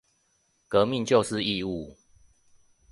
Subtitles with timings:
[0.67, 1.95] 革命就是義務